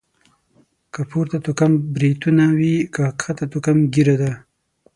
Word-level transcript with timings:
که 0.93 1.01
پورته 1.09 1.37
توکم 1.45 1.71
بريتونه 1.93 2.45
دي.، 2.59 2.75
که 2.93 3.03
کښته 3.19 3.45
توکم 3.51 3.77
ږيره 3.93 4.15
ده. 4.21 4.31